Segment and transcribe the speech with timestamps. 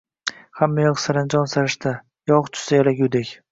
[0.61, 1.93] Hamma yoq saranjom-sarishta,
[2.35, 3.35] yog` tushsa, yalagudek